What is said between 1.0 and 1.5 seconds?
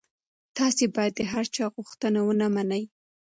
د هر